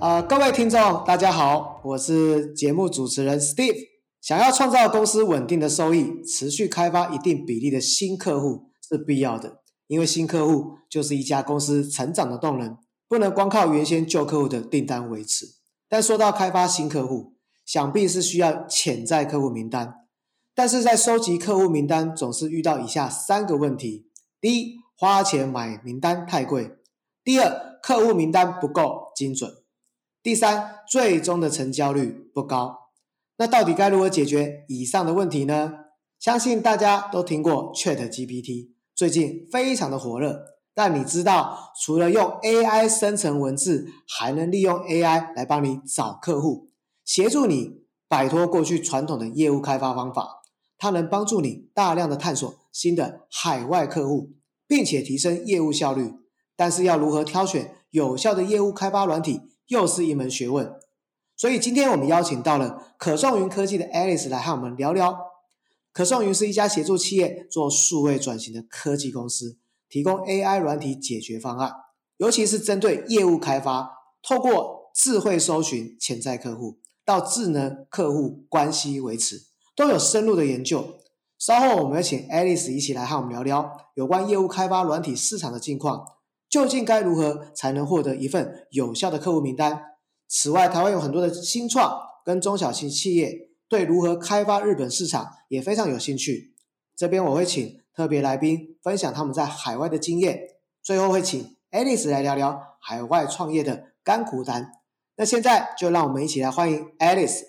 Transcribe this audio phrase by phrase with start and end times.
[0.00, 3.74] 呃，各位听众，大家好，我是节目主持人 Steve。
[4.20, 12.78] 想要创造公司稳定的收益，持续开发一定比例的新客户是必要的，因为新客户就是一家公司成长的动能，
[13.08, 15.46] 不能光靠原先旧客户的订单维持。
[15.88, 17.34] 但说到开发新客户，
[17.66, 19.92] 想必是需要潜在客户名单，
[20.54, 24.06] 但是在收集客户名单，总是遇到以下三个问题：
[24.40, 26.76] 第一，花钱买名单太贵；
[27.24, 29.50] 第二，客户名单不够精准。
[30.28, 32.90] 第三，最终的成交率不高。
[33.38, 35.72] 那到底该如何解决以上的问题呢？
[36.20, 40.38] 相信大家都听过 Chat GPT，最近非常的火热。
[40.74, 46.68] 但你知道，除了用 AI 生成文字，还能利用 AI 来帮你找客户，
[47.06, 50.42] 协助你摆脱过去传统的业务开发方法。
[50.76, 54.34] 它能帮助你大量的探索新的海外客户，
[54.66, 56.12] 并且提升业务效率。
[56.54, 59.40] 但是要如何挑选有效的业务开发软体？
[59.68, 60.74] 又是一门学问，
[61.36, 65.16] 所以今天我们邀请到了可颂云科技的 Alice 来和我们聊聊。
[65.92, 69.58] 可颂云是一家协助企业做数位转型的科技公司，
[69.88, 71.72] 提供 AI 软体解决方案，
[72.18, 73.90] 尤其是针对业务开发，
[74.22, 79.42] 透过智慧搜寻潜在客户到智能客户关系维持，
[79.74, 80.98] 都有深入的研究。
[81.38, 86.04] 稍后我们要请 Alice 一起来和我们聊聊有关业务开发软体市场的近况。
[86.48, 89.82] 究竟该如何才能获得一份有效的客户名单？
[90.26, 96.54] 此外，台湾有很多的新创跟中小型企业对如何开发日本市场也非常有兴趣。
[96.96, 100.40] 这边我会请特别来宾分享他们在海外的经验，
[100.82, 104.70] 最后会请 Alice 来聊聊海外创业的甘苦谈。
[105.16, 107.42] 那现在就让我们一起来欢迎 Alice。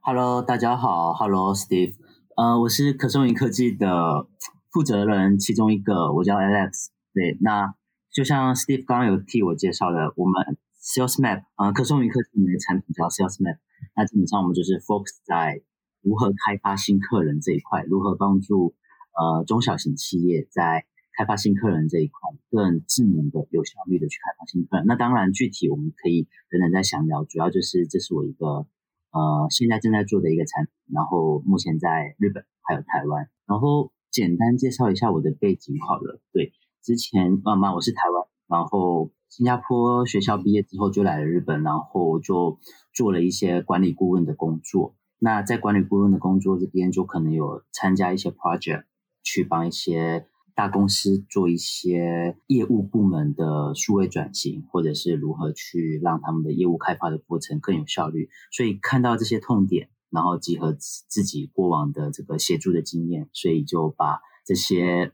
[0.00, 1.94] Hello，大家好，Hello Steve，
[2.36, 4.26] 呃，我是可颂云科技的
[4.72, 6.88] 负责人其中一个，我叫 Alex。
[7.14, 7.74] 对，那。
[8.12, 13.56] 就像 Steve 刚刚有替我介绍的，我们 Sales Map 啊，可颂云科技的产品叫 Sales Map。
[13.96, 15.62] 那基本上我们就是 focus 在
[16.02, 18.74] 如何开发新客人这一块，如何帮助
[19.16, 20.84] 呃中小型企业在
[21.16, 22.18] 开发新客人这一块
[22.50, 24.86] 更智能的、有效率的去开发新客人。
[24.86, 27.24] 那当然，具体我们可以等等再详聊。
[27.24, 28.66] 主要就是这是我一个
[29.10, 33.30] 呃现在正在做的一个产品，然后目前在日本还有台湾。
[33.46, 36.52] 然后简单介绍一下我的背景好了，对。
[36.82, 42.58] 之前妈妈我是台湾，然后新加坡学校毕业之后就来了日本，然后就
[42.92, 44.96] 做了一些管理顾问的工作。
[45.20, 48.82] 那在管理顾问的工作这边，就可能有参加一些 project，
[49.22, 50.26] 去帮一些
[50.56, 58.28] 大公司做一些业务部门的数位转型，或者是如何去让他们的业务开发的过程更有效率。
[58.50, 65.12] 所以看到这些痛点，然后集合自己过往的这个协助的经验，所以就把这些。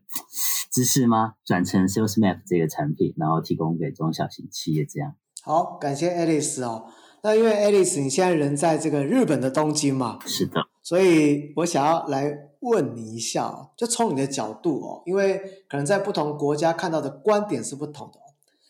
[0.70, 1.34] 知识吗？
[1.46, 5.14] 转成 Sales Map 这个产品，然后提供给中小型企业，这样。
[5.42, 6.84] 好，感谢 Alice 哦。
[7.22, 10.60] 那因为 Alice 你现在人在这个日本的东京嘛，是的。
[10.82, 18.20] 所以我想要来问你一下，就从你的角度哦，因为可能在不同国家看到的观点是不同的。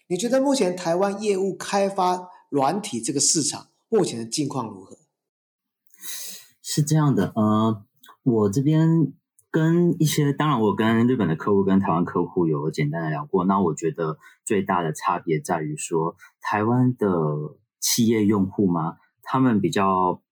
[0.06, 4.96] 你觉得目前台湾业务开发软体这个市场目前的境况如何？
[6.62, 7.82] 是这样的，呃，
[8.22, 9.12] 我这边。
[9.58, 13.44] 跟一些，当然我跟日本的客户、跟台湾客户有简单的聊过。
[13.44, 17.08] 那我觉得最大的差别在于说，台湾的
[17.80, 20.22] 企业用户嘛，他们比较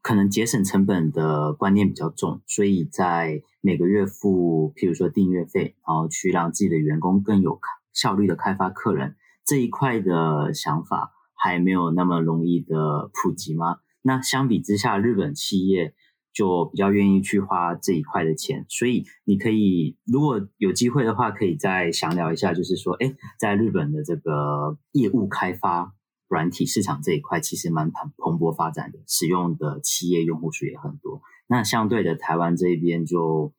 [0.00, 7.58] 可能节省成本的观念比较重，所以在每个月付，譬如说订阅费，然后去让自己的员工更有
[7.92, 13.78] 效率的开发客人这一块的想法，还没有那么容易的普及吗？
[14.02, 15.94] 那相比之下，日本企业。
[16.36, 25.94] 就比较愿意去花这一块的钱，所以你可以如果有机会的话，可以再详聊一下，就是说，哎，在日本的这个业务开发
[26.28, 31.22] 软体市场这一块，其实蛮蓬蓬勃发展的，使用的企业用户数也很多。
[31.46, 33.54] 那相对的，台湾这边就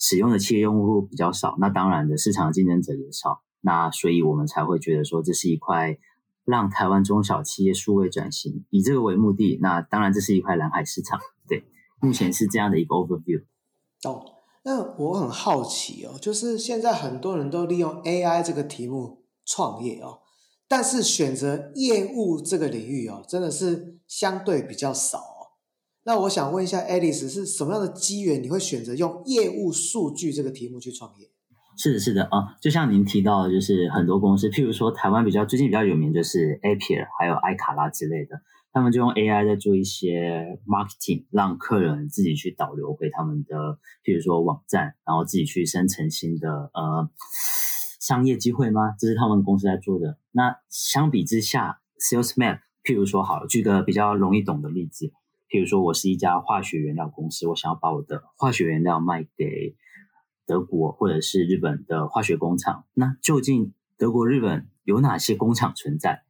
[0.00, 5.96] 使用的企业用户比较少，那当然的市场竞争者也少，那所以我们才会觉得说，这是一块
[6.44, 11.20] 让台湾中小企业数位转型以这个为目的，那当然这是一块蓝海市场，
[12.00, 13.42] 目前是这样的一个 overview。
[14.04, 14.34] 哦。
[14.64, 20.18] 那我很好奇哦，就是现在很多人都利用 AI 这个题目创业哦。
[20.66, 25.56] 但是选择业务这个领域哦，真的是相对比较少哦。
[26.04, 31.30] 那我想问一下，Alice 是什么样的机缘，你会选择用业务数据这个题目去创业？
[31.78, 38.36] 是的，是的啊，就像您提到的，就是很多公司，譬如说台湾比较最近比较有名就是 a p i r 还有艾卡拉之类的，
[38.72, 47.10] 他们就用 AI 在做一些 marketing，让客人自己去导流回他们的，譬如说网站，然后自己去生成新的呃。
[48.00, 48.94] 商业机会吗？
[48.98, 50.16] 这是他们公司在做的。
[50.30, 55.12] 那相比之下，Sales Map，譬如说，好，举个比较容易懂的例子，
[55.50, 59.76] 譬如说我是一家化学原料公司，我想要把我的化学原料卖给
[60.46, 62.86] 德国或者是日本的化学工厂。
[62.94, 66.22] 那究竟德国、日本有哪些工厂存在？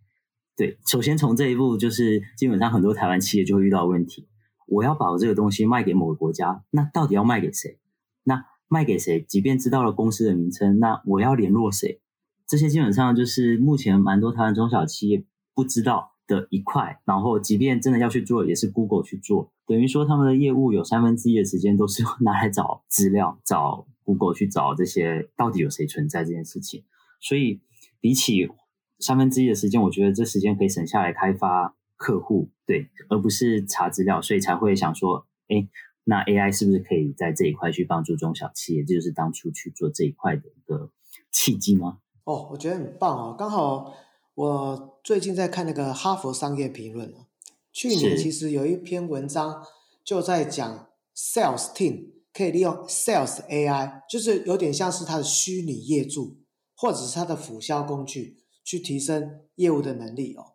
[0.58, 4.26] 对，首先从这一步，就是基本上很多台湾企业就会遇到问题：
[4.66, 7.78] 我要把我这个东西卖给某个国家，那到底要卖给谁？
[8.25, 9.25] 那卖给谁？
[9.28, 12.00] 即便知道了公司的名称，那我要联络谁？
[12.49, 15.25] 这些基本上就是目前蛮多台湾中小企业
[15.55, 17.00] 不知道的一块。
[17.04, 26.82] 然后，即便真的要去做，也是 Google 去做，等于说他们的业务有三分之一的时间都是 拿来找资料，找 Google 去找这些到底有谁存在这件事情。
[27.20, 27.61] 所以，
[28.00, 28.37] 比起
[28.98, 35.68] 三分之一的时间，我觉得这时间可以省下来开发客户，对，而不是查资料，所以才会想说，哎。
[36.10, 38.82] 那 AI 是不是可以在这一块去帮助中小企业？
[38.82, 40.90] 这就是当初去做这一块的一个
[41.30, 41.98] 契机吗？
[42.24, 43.36] 哦，我觉得很棒哦。
[43.38, 43.92] 刚好
[44.34, 47.12] 我最近在看那个《哈佛商业评论》
[47.74, 49.62] 去年其实有一篇文章
[50.02, 56.38] 就在讲 Sales Team 可以利用 Sales AI，就是有点像是它的虚拟业主
[56.74, 60.52] 或者是它的辅销工具，去提升业务的能力哦。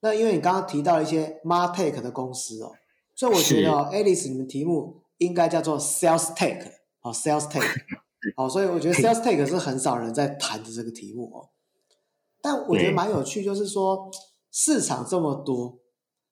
[0.00, 2.72] 那因为你刚刚提到一些 Martech 的公司哦。
[3.16, 6.68] 所以我觉得哦，Alice，你们题目应该叫做 Sales Take，
[7.00, 7.64] 哦，Sales Take，
[8.36, 11.50] 好，所以我觉得 Sales Take 是很少人在谈的这个题目哦。
[12.42, 14.10] 但我觉得蛮有趣，就是说
[14.50, 15.78] 市场这么多，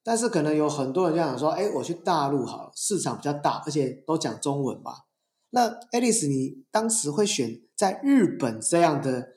[0.02, 4.92] 但是可能有很多人就想说，哎，我去大陆好了，市场比较大，而且都讲中文嘛。
[5.50, 9.34] 那 Alice，你当时会选在日本这样的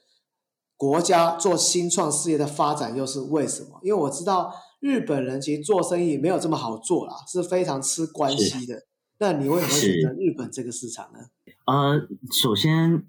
[0.78, 3.80] 国家做新创事业的发展，又是为什么？
[3.82, 4.54] 因为我知道。
[4.82, 8.76] 日本人其实做生意没有这么好做啦，是非常吃关系的。
[9.18, 11.20] 那你为什么选择日本这个市场呢？
[11.66, 13.04] 呃，首先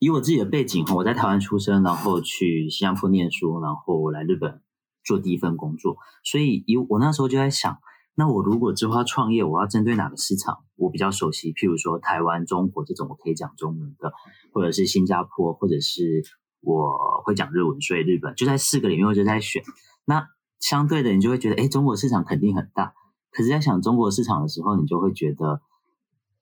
[0.00, 4.60] 以我自己的背景，我在台湾出生，然后去新加坡念书，然后来日本
[5.02, 5.96] 做第一份工作。
[6.24, 7.78] 所以以我那时候就在想，
[8.16, 10.58] 那我如果之后要创业，我要针对哪个市场？
[10.76, 14.12] 我比较熟悉，譬如说台湾、中国这种我可以讲中文的，
[14.52, 16.22] 或者是新加坡，或者是
[16.64, 19.62] 我会讲日文，所以日本就在四个里面我就在选。
[20.06, 20.28] 那
[20.60, 22.94] 相对的，你就会觉得，哎，中国市场肯定很大。
[23.30, 25.60] 可是，在想中国市场的时候，你就会觉得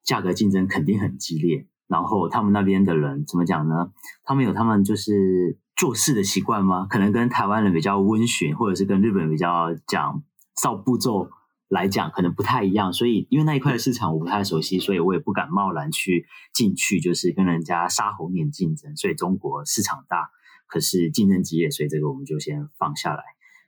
[0.02, 1.66] 价格竞争肯定很激烈。
[1.88, 3.90] 然后，他们那边的人怎么讲呢？
[4.24, 6.86] 他们有他们就是做事的习惯吗？
[6.88, 10.22] 可能跟台湾人比较温驯，或者是跟日本比较讲
[10.54, 11.28] 照步骤
[11.72, 12.92] 来讲，可能不太一样。
[12.92, 18.94] 所以，因为那一块的市场我不太熟悉，所以我也不敢贸然去进去，就是跟人家杀红眼竞争。
[18.94, 20.28] 所以，中国市场大，
[20.66, 23.22] 可是竞争激烈，所以这个我们就先放下来。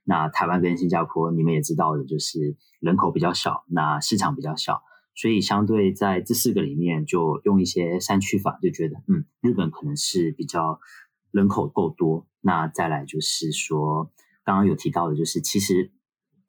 [0.04, 4.82] 那台湾跟新加坡，你们也知道的，就是人口比较少，那市场比较小，
[5.14, 10.78] 所以相对在这四个里面，就用一些三区法，就觉得，嗯，日本可能是比较
[11.30, 12.26] 人口够多。
[12.42, 14.12] 那再来就是说，
[14.44, 15.90] 刚刚有提到的，就是其实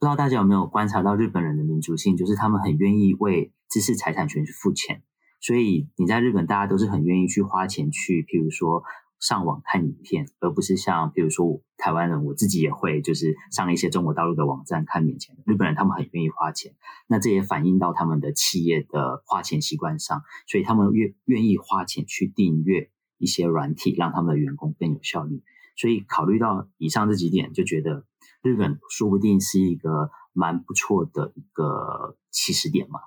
[0.06, 5.01] 不知道大家有没有观察到日本人的民族性，就是他们很愿意为知识财产权去付钱。
[5.41, 8.84] 所以你在日本，大家都是很愿意去花钱去，譬如说。
[9.18, 15.36] 上网看影片，而不是像比如说台湾人，我自己也会就是上一些中国大陆的网站看免钱。
[15.46, 16.75] 日本人他们很愿意花钱，
[17.08, 25.41] 那这也反映到他们的企业的花钱习惯上，所以他们愿愿意花钱去订阅一些软体，让他们的员工更有效率。
[25.77, 28.06] 所以考虑到以上这几点，就觉得
[28.46, 33.00] 日本说不定是一个蛮不错的一个起始点嘛。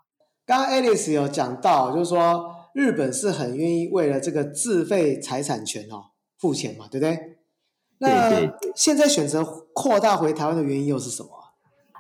[0.45, 2.57] 刚刚 Alice 有讲到，就是说。
[2.75, 7.39] 日本是很愿意为了这个自费财产权哦付钱嘛，对不对？
[7.99, 9.43] 那现在选择
[9.75, 11.31] 扩大回台湾的原因又是什么？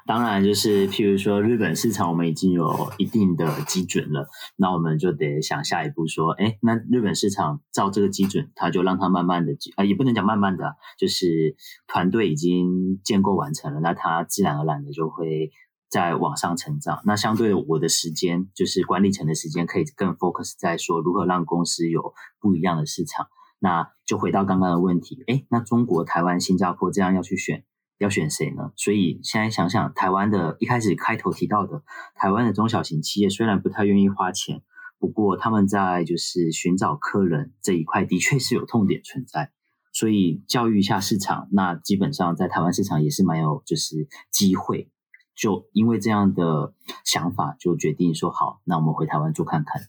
[0.08, 15.50] 当然就是，譬如说日本市场，我们已经有一定的基准了，那我们就得想下一步说，哎，那日本市场照这个基准，它就让它慢慢的啊，也不能讲慢慢的，就是团队已经建构完成了，那它自然而然的就会。
[15.90, 23.28] 在往上成长，那相对我的时间就是管理层的时间，可以更 focus 在说如何让公司有不一样的市场。
[23.58, 27.64] 那就回到刚刚的问题，哎，那中国、台湾、新加坡这样要去选，
[27.98, 28.72] 要选谁呢？
[28.76, 31.82] 所以现在想想，台湾的一开始开头提到的，
[32.14, 34.62] 台湾的中小型企业虽然不太愿意花钱，
[34.98, 39.52] 不过他们在就是寻找客人这一块的确是有痛点存在。
[39.92, 44.90] 所以教育一下市场，那基本上在台湾市场也是蛮有就是机会。
[45.34, 46.74] 就因为这样的
[47.04, 49.82] 想法，就决定说好，那我们回台湾做看看，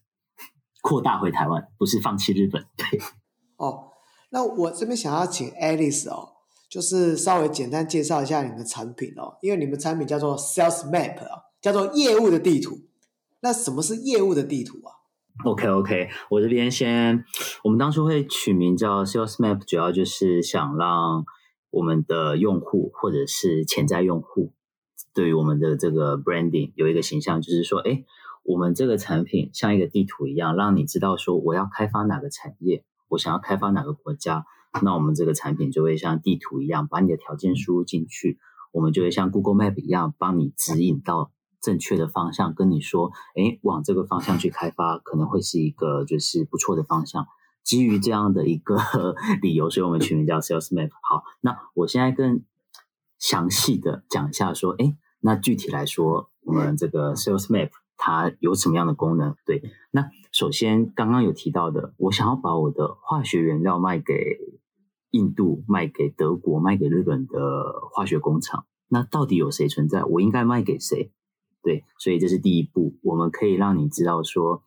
[0.82, 2.66] 扩大回台湾，不是放弃日本。
[2.78, 3.00] 对。
[3.58, 3.90] 哦，
[4.30, 6.30] 那我这边想要请 Alice 哦，
[6.70, 12.78] 就是稍微简单介绍一下你们的产品哦，因为你们产品叫做 Sales Map 啊，叫做业务的地图。
[13.42, 14.94] 那什么是业务的地图啊
[15.46, 17.24] ？OK OK，我这边先，
[17.64, 21.26] 我们当初会取名叫 Sales Map，主要就是想让
[21.72, 24.52] 我们的用户或者是潜在用户。
[25.14, 28.04] 对于我们的这个 branding 有一个形象，就是说，哎，
[28.44, 34.46] 我们这个产品像一个地图一样，让你知道说我要开发哪个产业，我想要开发哪个国家，
[34.82, 38.38] 那我们这个产品就会像地图一样，把你的条件输入进去，
[38.72, 47.28] 我们就会像 Google Map 一样，帮你指引到正确的方向，跟你说，哎，往这个方向去开发，可能会是一个就是不错的方向。
[47.64, 48.78] 基于这样的一个
[49.42, 50.90] 理由，所以我们取名叫 Sales Map。
[51.02, 52.44] 好，那我现在跟
[53.20, 59.36] 详细的讲一下，说，哎，那具体来说，我们这个 Sales Map 它有什么样的功能？
[59.46, 59.62] 对，
[59.92, 64.16] 那首先刚刚有提到的，我想要把我的化学原料卖给
[65.12, 70.04] 印度、卖给德国、卖给日本的化学工厂，那到底有谁存在？
[70.04, 71.12] 我应该卖给谁？
[71.62, 74.64] 对，所以这是第一步，我们可以让你知道说，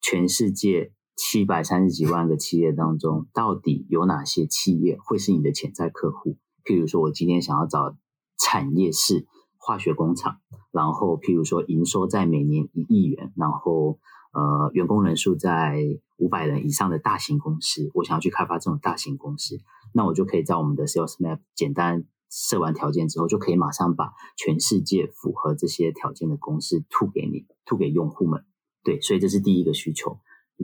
[0.00, 6.36] 全世界七百三十几万个企业当中，到底有哪些企业会是你的潜在客户？
[6.64, 7.96] 譬如说，我今天想要找
[8.38, 10.38] 产业是化学工厂，
[10.70, 13.98] 然后譬如说营收在每年一亿元，然后
[14.32, 15.78] 呃员工人数在
[16.16, 19.56] 五百人以上的大型公司，我想要去开发这种大型公司，
[19.94, 28.44] 那我就可以在我们的 Sales Map 简单设完条件之后，就可以马上把全世界符合这些条件的公司吐给你，吐给用户们。
[28.82, 30.18] 对，所以这是第一个需求，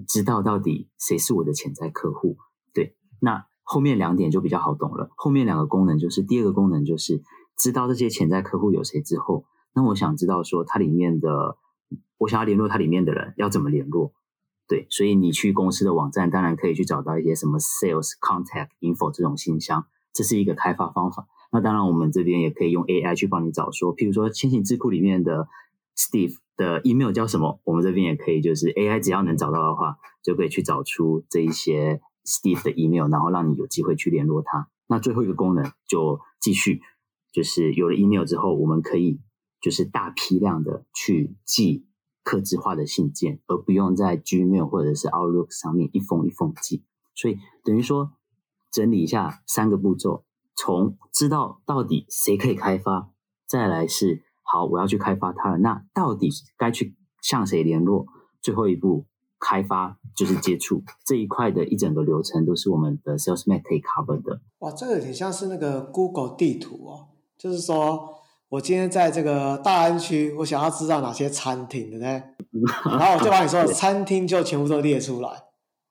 [0.07, 2.37] 知道到底谁是我的潜在客户。
[2.75, 3.47] 对，那。
[3.63, 5.11] 后面两点就比较好懂了。
[5.15, 7.23] 后面两个功能就是，第二个功能就是
[7.57, 11.57] 知道这些潜在客户有谁之后，那我想知道说它里面的，
[12.19, 14.13] 我想要联络它里面的人要怎么联络？
[14.71, 21.27] 对，所以你去公司的网站，当然可以去找到一些什么 sales contact info 这种信箱，这是一个开发方法。
[21.51, 25.49] 那当然我们这边也可以用 AI 去帮你找，说譬如说千行智库里面的
[25.97, 32.01] Steve 的 email 叫什么，我们这边也可以，就是 AI 只要能找到的话，就可以去找出这一些。
[32.23, 34.69] Steve 的 email，然后让你有机会去联络他。
[34.87, 36.83] 那最后一个功能就继续，
[37.33, 39.19] 就是有了 email 之后，我们可以
[39.61, 41.87] 就是大批量的去寄
[42.23, 46.85] 客制化的信件，而不用在 Gmail 或者是 Outlook 上面一封一封寄。
[47.15, 48.13] 所以等于说
[48.71, 50.25] 整理一下三个步骤：
[50.57, 53.11] 从知道到底谁可以开发，
[53.47, 58.07] 再来是好我要去开发它了，那到底该去向谁联络？
[58.41, 59.07] 最后一步。
[59.43, 64.43] 开发就是接触这一块的一整个流程，都是我们的 Sales Map 可以 cover 的。
[64.59, 67.09] 哇，这个挺像是那个 Google 地图哦，
[67.39, 68.20] 就是说
[68.51, 72.09] 我今天在这个大安区，我想要知道哪些餐厅，对不对？
[72.85, 75.31] 然后我就把你说的餐厅就全部都列出来。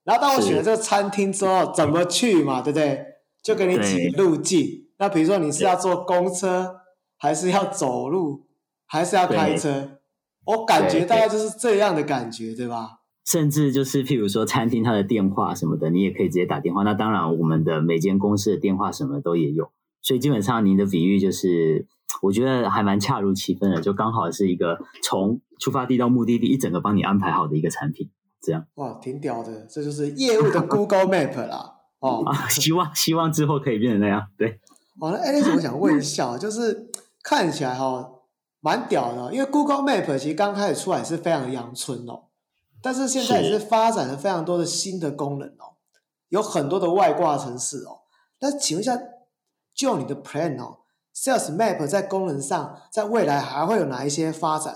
[0.03, 3.05] 然后当我选了这个餐厅之后，怎么去嘛，对不对？
[3.41, 4.89] 就给你几个路径。
[4.97, 6.75] 那比如说你是要坐公车，
[7.17, 8.47] 还是要走路，
[8.85, 9.99] 还是要开车？
[10.45, 12.99] 我感觉大概就是这样的感觉，对吧？
[13.25, 16.83] 甚至就是，譬如说餐厅它的电话什么的，你也可以直接打电话。
[16.83, 19.71] 那当然，我们的每间公司的电话什么都也有。
[20.01, 21.87] 所以基本上，您的比喻就是，
[22.21, 28.09] 我觉得还蛮恰如其分的，就刚好是一个从出发地到目的地一整个帮你安排好的一个产品。
[28.41, 31.75] 这样哇，挺屌的，这就是业务的 Google Map 啦。
[31.99, 34.27] 哦，啊希望希望之后可以变成那样。
[34.37, 34.61] 对。
[34.97, 36.89] 好，那 Alice，我想问一下，就是
[37.21, 38.09] 看起来哈
[38.61, 42.27] 蛮屌的，因为 Google Map 其实刚开始出来是非常阳春哦。
[42.81, 45.75] 但是现在也是发展了非常多的新的功能哦，
[46.29, 47.99] 有很多的外挂城市哦。
[48.39, 48.97] 那请问一下，
[49.75, 50.78] 就你的 plan 哦
[51.21, 54.75] ，Sales Map 在功能上，在未来还会有哪一些发展？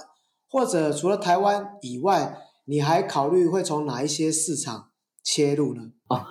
[0.50, 4.90] 或者除了台湾以外，你还考虑会从哪一些市场
[5.24, 5.82] 切入呢？
[6.10, 6.26] 哦，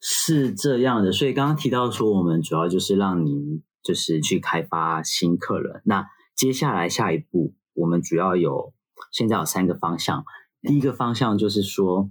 [0.00, 1.12] 是这样的。
[1.12, 5.82] 所以刚刚提到说，我们主要就是让您就是去开发新客人。
[5.84, 8.72] 那接下来下一步，我们主要有
[9.12, 10.24] 现在有三个方向。
[10.62, 12.10] 第一个方向就是说，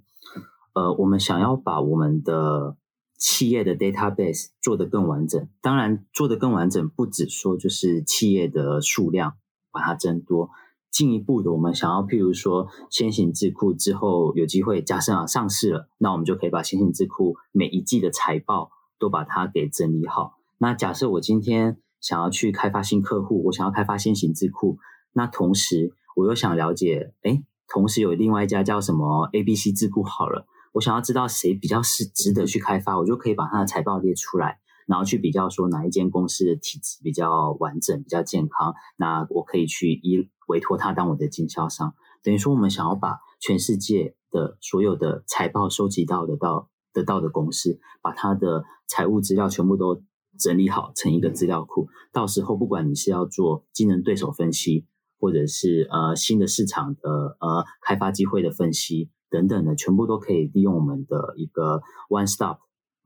[0.73, 2.77] 呃，我们想要把我们的
[3.17, 5.47] 企业的 database 做得更完整。
[5.61, 9.33] 当然，做得更完整不只说就是企业的数量
[9.71, 10.51] 把它增多，
[10.91, 20.37] 进一步的，我们想要譬如说先行智库之后有机会，假设啊上市了，那我们就可以把先行智库每一季的财报都把它给整理好。
[20.59, 24.77] 那假设我今天想要去开发新客户，我想要开发先行智库，
[25.13, 27.43] 那同时我又想了解，哎。
[27.69, 30.47] 同时有另外一家叫什么 A B C 智库好了，
[30.77, 41.95] 我想要知道谁比较是值得去开发，我就可以把他的财报列出来，然后去比较说哪一间公司的体质比较完整、比较健康，那我可以去依委托他当我的经销商。
[42.21, 50.03] 等于说，我们想要把全世界的所有的财报收集到的到得到的公司，把他的财务资料全部都
[50.37, 54.85] 整理好成一个资料库，到时候不管你是要做竞争对手分析，
[55.19, 62.59] 或者是呃新的市场的呃开发机会的分析等等的，全部都可以利用我们的一个 one stop，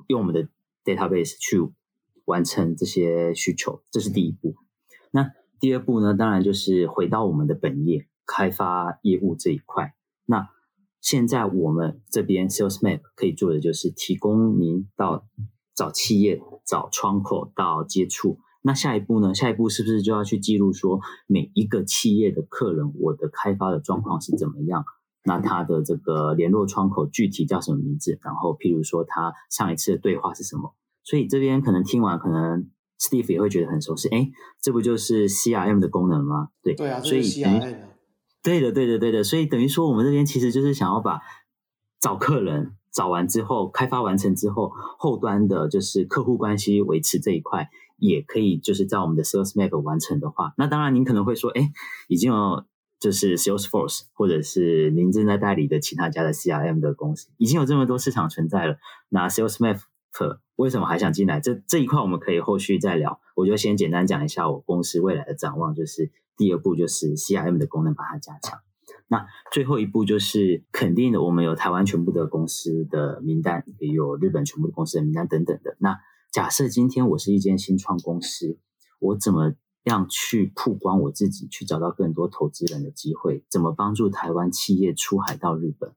[0.07, 0.47] 用我们的
[0.83, 1.71] database 去
[2.25, 4.55] 完成这些需求，这是第一步。
[5.11, 9.93] 那第二步呢，当然就是回到我们的本业，开发业务这一块。
[10.25, 10.49] 那
[11.01, 15.25] 现在我们这边 sales map 可以做的就是提供您到
[15.75, 18.39] 找企业、找窗口到接触。
[18.63, 19.33] 那下一步呢？
[19.33, 24.85] 下一步是不是就要去记录说每一个企业的客人，我的开发的状况是怎么样？
[25.23, 28.17] 那他的这个联络窗口具体叫什么名字？
[28.23, 30.75] 然后，譬如说他上一次的对话是什么？
[31.03, 34.09] 所以这边可能听完，可能 Steve 也会觉得很熟悉。
[34.09, 36.49] 哎，这不就是 CRM 的功能吗？
[36.63, 37.77] 对，对啊，所以 CRM
[38.41, 39.23] 对的，对的，对的。
[39.23, 41.19] 所以等于说，我们这边其实就是想要把
[41.99, 51.71] 找客人找完之后，开发完成之后，后端的就是客户关系维持这一块，也可以就是在我们的 Sales Map 完成的话，那当然您可能会说，哎，
[52.07, 52.65] 已经有。
[53.01, 58.77] 就是 Salesforce，或者是您正在代理的其他家的 CRM 的公司，已经有这么多市场存在了。
[59.09, 59.79] 那 SalesMap
[60.55, 61.39] 为什么还想进来？
[61.39, 63.19] 这这一块我们可以后续再聊。
[63.35, 68.59] 我就先简单讲一下我公司未来的展望，就是第二步就是 CRM 的功能把它加强。
[69.07, 75.75] 那最后一步就是肯定的，我们有台湾全部的公司的名单，也有日本全部的公司的名单等等的。
[75.79, 75.97] 那
[76.31, 78.59] 假设今天我是一间新创公司，
[78.99, 79.55] 我怎么？
[79.83, 85.93] 样去曝光我自己，去找到更多投资人的机会，怎么帮助台湾企业出海到日本？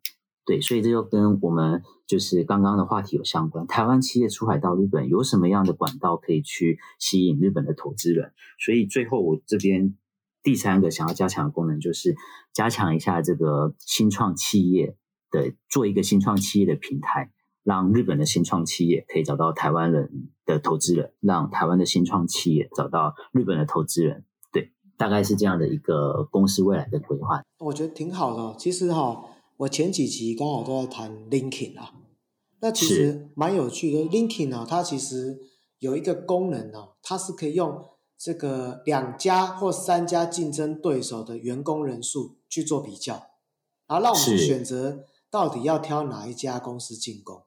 [0.46, 3.66] 对，所以这就跟我们就是刚刚的话题有相关。
[3.66, 8.32] 台湾企业出海到日本有什么样的管道可以去吸引日本的投资人？
[8.58, 9.96] 所以最后我这边
[10.42, 12.14] 第三个想要加强的功能就是
[12.52, 14.96] 加强一下这个新创企业
[15.30, 17.32] 的做一个新创企业的平台。
[17.64, 27.42] 让日本的新创企业可以找到台湾人的投资人，让台湾的新创企业找到日本的投资人，对，大概是这样的一个公司未来的规划。
[27.58, 28.58] 我觉得挺好的。
[28.58, 29.24] 其实哈，
[29.56, 31.94] 我前几集刚好都在谈 LinkedIn 啊，
[32.60, 34.00] 那其实蛮有趣的。
[34.10, 35.38] LinkedIn 呢，它其实
[35.78, 37.82] 有一个功能哦，它是可以用
[38.18, 43.14] 这个两家或三家竞争对手的员工人数去做比较，
[43.86, 47.42] 然后让我们选择到底要挑哪一家公司进攻。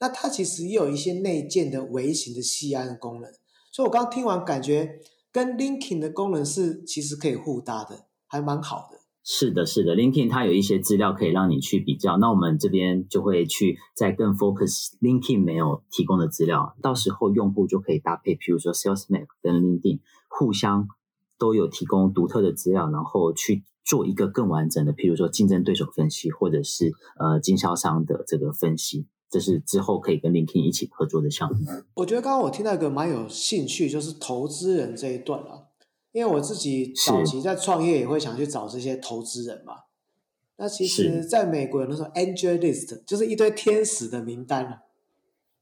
[0.00, 3.30] 那它其实也有一些内建的微型的 CRM 功能，
[3.70, 4.98] 所以我刚刚听完感觉
[5.30, 8.98] 跟 Linkin 的功能是其实可以互搭的，还蛮好的。
[9.22, 20.88] 是的，是的 Linkin 它有一些资料可以让你去比较，那我们这边就会去再更 focus Linking 没有提供的资料，到时候用户就可以搭配，譬如说 SalesMap 跟 Linkin 互相
[21.38, 29.06] 都有提供独特的资料，然后去做一个更完整的，譬如说竞争对手分析，或者是呃经销商的这个分析。
[29.30, 31.64] 这是之后可以跟 LinkedIn 一起合作的项目。
[31.94, 35.68] 我觉得刚刚我听到一个蛮有兴趣，就是投资人这一段啊。
[36.12, 39.74] 因为我自己早期在创业也会想去找这些投资人嘛。
[40.56, 44.82] 那其实在美国有那种 Angel List，就是一堆天使的名单啊。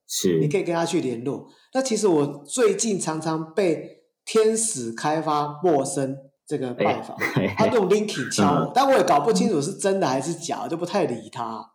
[0.07, 0.41] 是。
[0.41, 1.49] 你可以跟他去联络。
[1.75, 7.15] 那其实我最近常常被天使开发陌生这个拜访，
[7.59, 11.73] 他用 LinkedIn 敲我，但我也搞不清楚是真的还是假，就不太理他。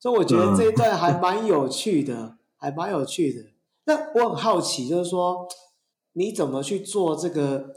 [0.00, 3.50] 所以我觉得这一段还蛮有趣的， 还蛮有趣的。
[3.84, 5.46] 那我很好奇，就是说
[6.14, 7.72] 你怎么去做这个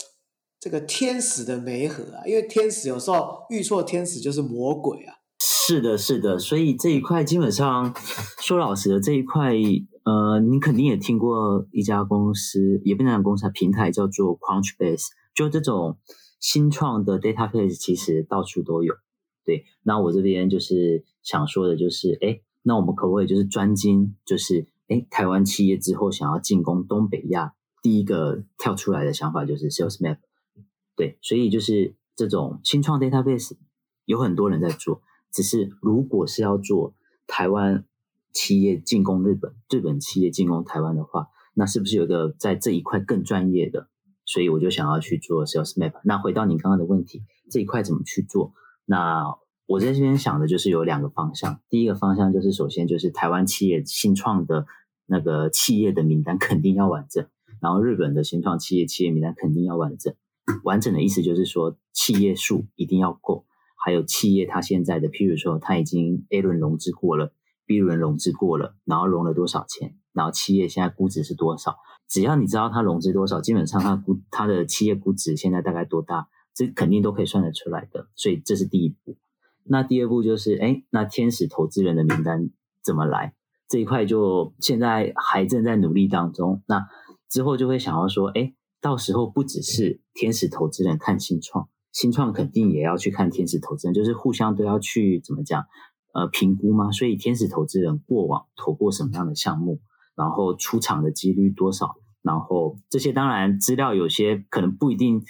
[0.59, 2.23] 这个天使的媒合啊？
[2.25, 5.15] 因为天使有时候遇错天使就是魔鬼啊。
[5.39, 6.39] 是的，是的。
[6.39, 7.93] 所以这一块基本上
[8.39, 9.53] 说老实的，这一块
[10.05, 15.97] 呃，你肯定也听过一家公司，也不能讲公司平台叫做 Crunchbase，就这种
[16.39, 18.93] 新创的 database，其实到处都有。
[19.45, 30.17] 对，那我这边就是想说的，就是哎，那我们可不可以就是专精，就是哎，台湾企业之后想要进攻东北亚，第一个跳出来的想法就是 Sales Map。
[30.95, 33.57] 对，所以就是这种新创 database
[34.05, 35.01] 有很多人在做，
[35.31, 36.95] 只是如果是要做
[37.27, 37.85] 台湾
[38.31, 43.89] 企业进攻日本，日本企业进攻台湾的话，那是不是有个在这一块更专业的？
[44.25, 45.99] 所以我就想要去做 Sales Map。
[46.05, 48.53] 那回到你刚刚的问题，这一块怎么去做？
[48.85, 54.65] 那我在这边想的就是有两个方向，第一个方向就是首先就是台湾企业新创的
[55.05, 57.27] 那个企业的名单肯定要完整，
[57.61, 60.13] 然后日本的新创企业企业名单肯定要完整。
[60.63, 63.45] 完整的意思就是说企业数一定要够，
[63.83, 67.31] 还有企业它现在的，譬如说它已经 A 轮融资过了
[67.65, 71.77] ，B 轮融资过了，然后融了多少钱，然后企业现在估值是多少，
[72.09, 78.07] 只要你知道它融资多少，基本上它估它的企业估值现在大概多大，这肯定都可以算得出来的。
[78.15, 79.17] 所以这是第一步。
[79.65, 82.49] 那第二步就是，哎，那天使投资人的名单
[82.83, 83.33] 怎么来？
[83.69, 86.61] 这一块就现在还正在努力当中。
[86.67, 86.87] 那
[87.29, 95.65] 之后就会想要说，哎，到时候不只是天使投资人看新创，新创肯定也要去看天使投资人，就是互相都要去怎么讲？
[96.13, 96.91] 呃，评估吗？
[96.91, 99.79] 所以天使投资人过往投过什么样的项目，
[100.15, 101.95] 然后出场的几率多少？
[102.21, 105.23] 然后这些当然资料有些可能不一定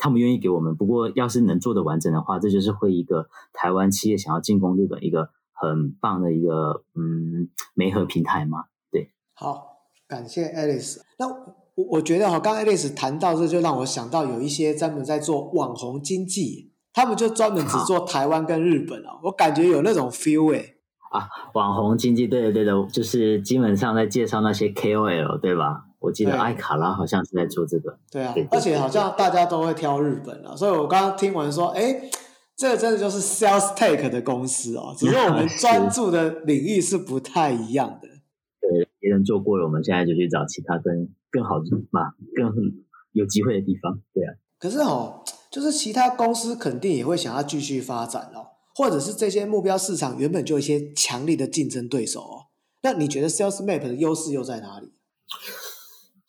[0.00, 8.64] 他们愿意给我们，不过要是能做的完整的话，这就是会一个台湾企业想要进攻日本一个很棒的一个嗯媒合平台嘛。
[8.90, 11.00] 对，好，感谢 Alice。
[11.18, 16.72] 那我我觉得哈，刚 Alice 谈到这，就让我想到有一些专门在做网红经济。
[16.92, 20.74] 他们就专门只 做台湾跟日本哦，我感觉有那种 feel 哎。
[21.12, 25.84] 啊，网红经济，对的对的，就是基本上在介绍那些 KOL 对吧？
[26.00, 27.98] 我记得艾卡拉好像是在做这个。
[28.10, 32.10] 对啊，而且好像大家都会挑日本啊，所以我刚刚听闻说，哎，
[32.56, 38.08] 这个真的就是 sales take 的公司哦，只是我们 专注的领域是不太一样的。
[38.60, 41.60] 对，别人做过了，我们现在就去找其他更更好
[41.90, 42.52] 嘛，更
[43.12, 44.00] 有机会的地方。
[44.12, 44.34] 对啊。
[44.58, 45.22] 可是哦。
[45.50, 52.46] 就是其他公司肯定也会想要继续发展哦，或者是这些目标市场原本就有一些强力的竞争对手哦。
[52.84, 54.92] 那你觉得 Sales Map 的优势又在哪里？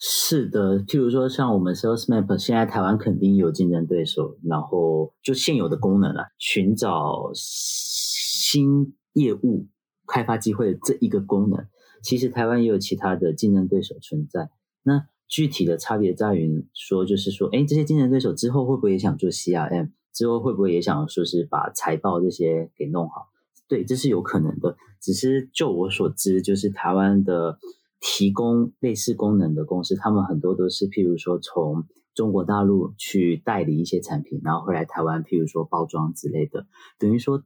[0.04, 9.68] 是的，譬如说像我们 Sales Map，现在台湾肯定有竞争对手，然后就现有的功能啊，寻找新业务
[10.08, 11.68] 开发机会的这一个功能，
[12.02, 14.50] 其实台湾也有其他的竞争对手存在。
[14.82, 19.92] 那具体的差别在于说，就是说，哎，这些竞争对手之后会不会也想做 CRM？
[20.12, 23.28] 之后会不会也想说是把财报这些给弄好？
[23.68, 24.76] 对，这是有可能的。
[25.00, 27.60] 只是就我所知，就是台湾的
[28.02, 36.66] 提供类似功能的公司，他们很多都是譬如说从中国大陆去代理一些产品，然后会来台湾，譬如说包装之类的。
[36.98, 37.44] 等于说，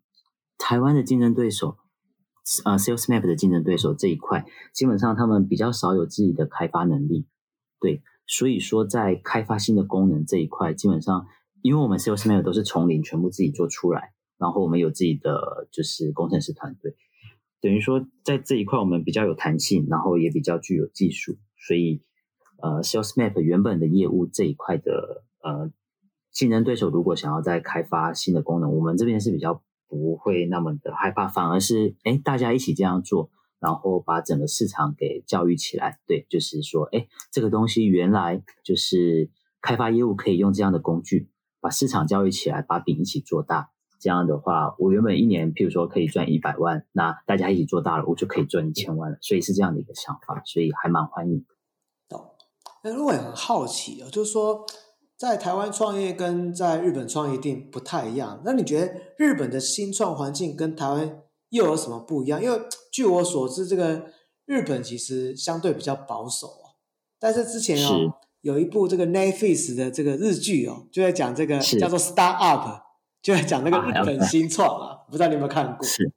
[0.57, 1.77] 台湾的竞争对手，
[2.63, 7.27] 呃，SalesMap 的竞争对手这一块，基本上他们比较少有自己的开发能力。
[7.79, 11.27] 对，所以说在开发新的功能这一块，基本上，
[11.61, 16.95] 因为我们 SalesMap 都是从零全部自己做出来，然后我们有自己的就是工程师团队，
[17.61, 22.01] 等于说在这一块我们比较有弹性，然后也比较具有技术，所以
[22.61, 25.71] 呃，SalesMap 原本的业务这一块的呃
[26.31, 33.29] 竞争对手如果想要再开发新的功能，我们这边是比较不会那么的害怕，反而是哎大家一起这样做。
[33.57, 41.29] 然后把整个市场给教育起来，对，就是说，哎，这个东西原来就是开发业务可以用这样的工具，
[41.61, 43.71] 把市场教育起来，把饼一起做大。
[44.05, 49.17] 这样的话，我原本一年，譬如说可以赚一百万，那大家一起做大了，我就可以赚一千万了。
[49.19, 51.43] 所以是这样的一个想法，所以还蛮欢迎。
[52.07, 52.23] 懂。
[52.83, 54.63] 那如果很好奇哦，就是说，
[55.17, 58.43] 在台湾创业跟在日本创业一定不太一样。
[58.45, 61.21] 那你觉得日本的新创环境跟台湾？
[61.49, 62.43] 又有什么不一样？
[62.43, 62.59] 因为
[62.91, 64.07] 据我所知，这个
[64.45, 66.77] 日本其实相对比较保守哦。
[67.19, 72.84] 但是之前哦，有一部这个 Netflix 的这个日剧哦，就在讲这个叫做 Start Up，
[73.25, 74.97] 就在讲那个日本新创啊。
[75.09, 75.83] 不知道你有没有看过？
[75.83, 76.13] 是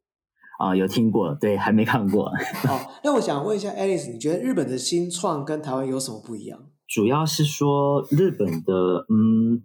[0.59, 2.31] 啊，有听过，对，还没看过。
[2.67, 6.61] 好， 那我想问一下 Alice，你觉得日本的新创跟台湾有什么不一样？
[6.87, 9.63] 主要是说日本的，嗯，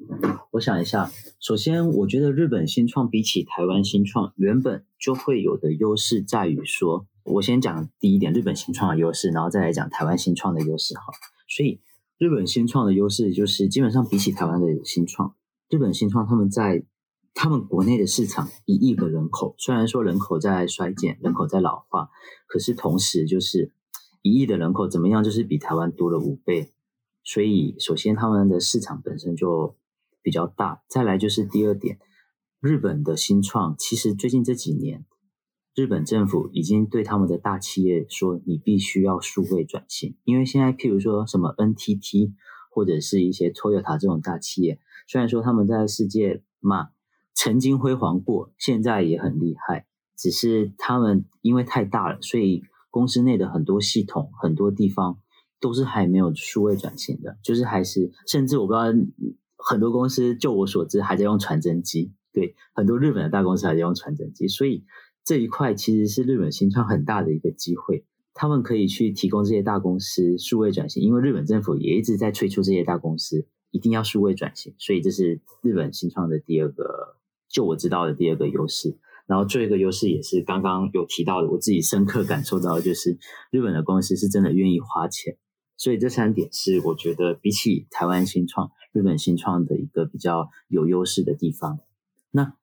[0.52, 1.12] 我想一下。
[1.42, 10.94] 首先，我觉得日本新创比起台湾新创，原本就会有的优势在于说，我先讲第一点，日本新创的优势，然后再来讲台湾新创的优势。
[10.96, 11.04] 哈，
[11.50, 11.82] 所以
[12.18, 15.36] 日本新创的优势就是，基本上比起台湾的新创，
[15.70, 16.84] 日本新创他们在
[17.34, 22.10] 他们国内的市场一亿个人口，虽然说人口在衰减，人口在老化，
[22.48, 23.74] 可是同时就是
[24.22, 26.72] 一亿的人口怎么样，就是比台湾多了五倍。
[27.26, 29.78] 所以，首先他们的市场本身就
[30.22, 30.84] 比较大。
[30.90, 31.98] 再来就是第二点，
[32.60, 35.06] 日本的新创，其实最近这几年，
[35.74, 40.18] 日本政府已经对他们的大企业说，你必须要数位转型。
[40.26, 42.34] 因为现在，譬如说什么 NTT
[42.70, 46.90] 或者是一些 Toyota 这种大企业，虽然说他们在世界嘛
[47.34, 49.86] 曾经辉煌过，现在也很厉害，
[50.18, 55.20] 只是他们因为太大了，所以公司内的很多系统、很多地方。
[55.60, 58.84] 都是还没有数位转型的，就是还是甚至我不知道
[59.56, 62.12] 很多公司，就我所知还在用传真机。
[62.34, 64.84] 对，很多日本的大公司还在用传真机，所以
[65.24, 77.16] 这一块其实是日本新创很大的一个机会，他们可以去提供这些大公司数位转型，因为日本政府也一直在催促这些大公司一定要数位转型，所以这是日本新创的第二个，
[77.54, 78.98] 就我知道的第二个优势。
[79.26, 83.18] 然后，最后一个优势也是刚刚有提到的，我自己深刻感受到，就是
[83.52, 85.38] 日本的公司是真的愿意花钱。
[85.78, 91.80] 所以这三点是我觉得比起台湾新创、日本新创的一个比较有优势的地方。
[92.32, 92.56] 那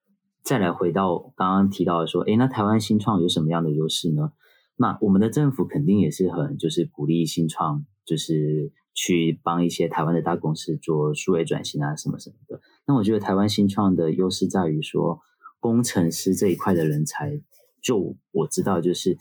[0.42, 4.32] 再来回到刚刚提到的说，诶，那台湾新创有什么样的优势呢？
[4.76, 12.60] 那我们的政府肯定也是很就是鼓励新创，就是去帮一些台湾的大公司做数位转型啊什么什么的。
[12.90, 15.20] 那我觉得台湾新创的优势在于说，
[15.60, 17.40] 工程师这一块的人才。
[17.80, 19.16] 就我知道，就是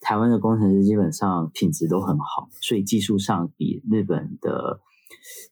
[0.00, 4.80] 台湾的工程师基本上品质都很好，所以技术上比日本的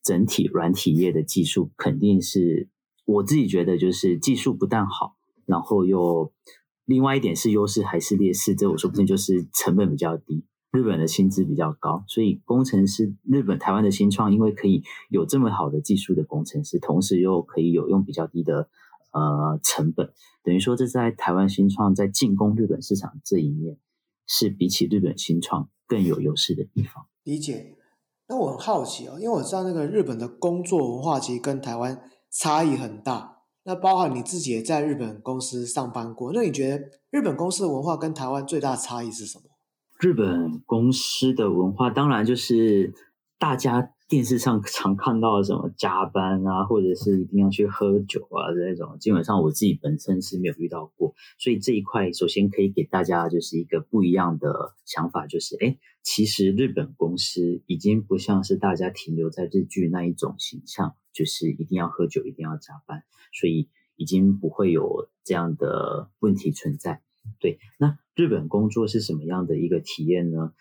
[0.02, 2.68] 整体软体业的技术肯定是
[3.06, 6.30] 我自己觉得就是技术不但好，然后又
[6.84, 18.68] 另外一点是优势还是劣势，这我说不定就是成本比较低，日本的薪资比较高，所以工程师日本台湾的新创因为可以有这么好的技术的工程师，同时又可以有用比较低的。
[19.14, 20.10] 呃，成本
[20.42, 23.76] 等于说，这在台湾新创在进攻日本市场这一面，
[24.26, 27.04] 是比起日本新创更有优势的地方。
[27.22, 27.76] 理解。
[28.26, 33.42] 那我很好奇哦，因为我知道那个日本的工作文化其实跟台湾差异很大。
[33.64, 39.44] 那包含你自己也在日本公司上班过，那你觉得日本公司的文化跟台湾最大的差异是什么？
[40.02, 42.92] 日本公司的文化，当然就是
[43.38, 43.90] 大家。
[44.08, 51.14] 电视上常看到什么加班啊，或者是一定要去喝酒啊这种，基本上我自己本身是没有遇到过。
[51.38, 67.00] 所以这一块首先可以给大家就是一个不一样的想法，就是哎，其实日本公司已经不像是大家停留在日剧那一种形象，就是一定要喝酒，一定要加班，所以已经不会有这样的问题存在。
[67.40, 70.52] 对，那日本工作是什么样的一个体验呢？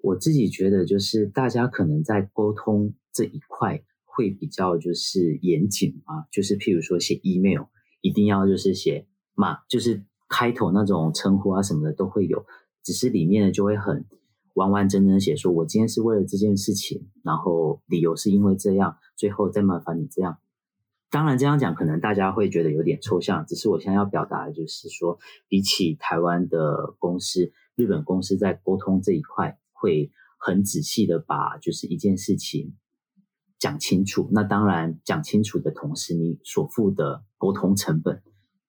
[0.00, 7.64] 我自己觉得，就是大家可能在沟通这一块会比较就是严谨啊，就是譬如说写 email，
[8.00, 12.46] 一定要就是写嘛，就是开头那种称呼啊什么的都会有，
[12.82, 14.04] 只是里面呢就会很
[14.54, 20.38] 完完整整写，说我今天是为了这件事情，然后理由是因为这样，最后再麻烦你这样。
[21.10, 25.18] 当然这样讲可能大家会觉得有点抽象，只是我现在要表达的就是说，
[25.48, 29.58] 比起台湾的公司，日本公司在沟通这一块。
[29.80, 32.74] 会很仔细的把就是一件事情
[33.60, 38.20] 讲清楚，那当然讲清楚的同时，你所付的沟通成本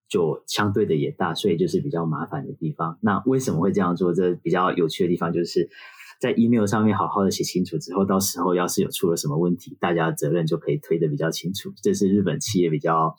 [0.08, 3.00] 就相对的也大，所以就是比较麻烦的地方。
[3.02, 4.14] 那为什么会这样做？
[4.14, 5.72] 这比较有趣的地方就是
[6.20, 11.72] 在 email 上面好好的写清楚之后，到时候要是有出了什么问题，大家责任就可以推得比较清楚。
[11.82, 13.16] 这是日本企业比较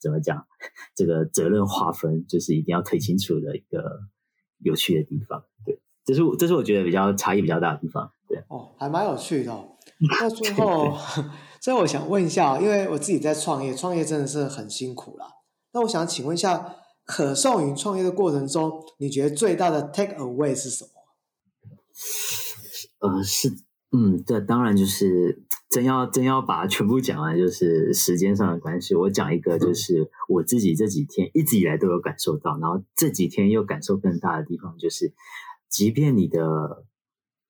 [0.00, 0.46] 怎么讲
[0.94, 4.00] 这个责任划分，就是一定要推清楚的一个
[4.60, 5.44] 有趣的地方。
[5.66, 5.80] 对。
[6.04, 9.52] 这是这是我觉得比较差异比较大的地方，对哦，还蛮有趣的。
[10.18, 10.96] 那最后，
[11.60, 15.26] 所以我想问一下，因为我自己在创业，创业真的是很辛苦啦。
[15.74, 20.90] 那我想请问一下，可颂云创业的过程中，你觉得最大的 take away 是什么？
[23.00, 23.48] 呃，是，
[23.92, 28.94] 嗯，这当然就是真要真要把全部讲完，就是时间上的关系。
[28.94, 35.14] 我讲一个，就是我自己这几天一直以来都有感受到，然后这几天又感受更大的地方，就是。
[35.70, 36.86] 即便你的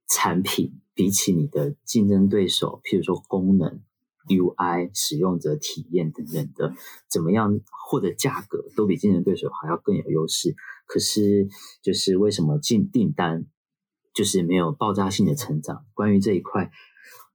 [0.09, 3.81] 产品比起你的竞争对手，譬如说功能、
[4.27, 6.75] UI、使用者体验等等的，
[7.09, 10.57] 怎么样或者价格都比竞争对手还要更有优势，
[10.89, 11.47] 可是
[11.81, 13.47] 就是为什么进订单
[14.18, 15.87] 就是没有爆炸性的成长？
[15.94, 16.72] 关于这一块，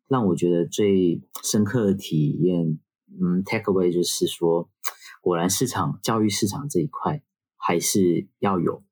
[0.09, 4.69] 让我觉得最深刻的体验，嗯，take away 就是说，
[5.21, 7.23] 果然市场教育市场这一块
[7.55, 8.83] 还是要有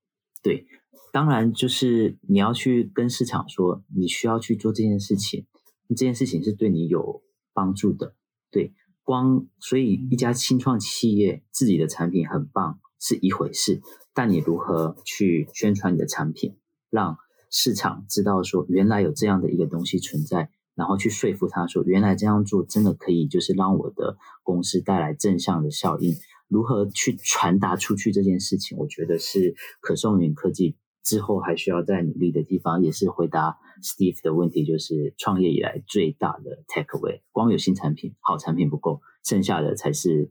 [0.41, 0.67] 对。
[1.12, 5.45] 当然，就是你要去跟市场说，你需要去做这件事情，
[5.89, 8.15] 这件事情是对你有帮助的。
[8.51, 8.73] 对，
[9.04, 13.82] 光所以一家新创企业自己的产品很棒是一回事，
[14.13, 16.56] 但你如何去宣传你的产品，
[16.89, 17.17] 让
[17.52, 26.16] 市场知道说原来有这样的一个东西存在，然后去说服他说原来这样做真的可以，就是让我的公司带来正向的效应。
[26.48, 30.76] 如何去传达出去这件事情，我觉得是可颂云科技。
[31.04, 37.22] 之后还需要再努力的地方，也是回答 Steve 的问题，就是创业以来最大的 takeaway。
[37.32, 40.30] 光有新产品、好产品不够，剩下的才是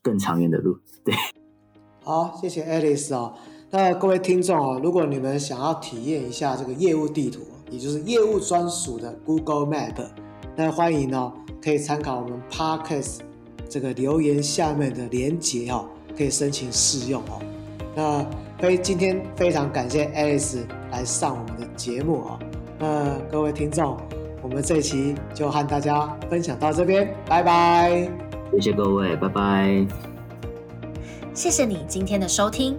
[0.00, 0.78] 更长远的路。
[1.04, 1.12] 对，
[2.04, 3.36] 好，谢谢 Alice 哦。
[3.76, 9.96] 那各位听众哦，如果你们想要体验一下这个业务地图，也就是业务专属的 Google Map，
[10.54, 13.18] 那欢迎哦，可以参考我们 parkas
[13.68, 17.42] 这个留言下面的连结哦，可以申请试用哦。
[17.96, 18.24] 那
[18.60, 20.58] 非今天非常感谢 Alice
[20.92, 22.38] 来上我们的节目哦！
[22.78, 23.96] 那各位听众，
[24.40, 28.08] 我们这期就和大家分享到这边，拜拜！
[28.52, 29.84] 谢谢各位，拜拜！
[31.34, 32.78] 谢谢你今天的收听。